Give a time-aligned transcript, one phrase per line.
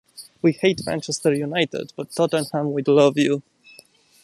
[0.41, 3.43] We hate Manchester United, but Tottenham we love you.